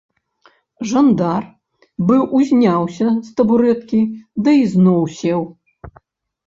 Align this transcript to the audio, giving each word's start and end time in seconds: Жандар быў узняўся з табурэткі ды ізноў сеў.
Жандар 0.91 1.43
быў 2.07 2.21
узняўся 2.39 3.07
з 3.11 3.27
табурэткі 3.41 4.01
ды 4.43 4.49
ізноў 4.65 5.01
сеў. 5.21 5.47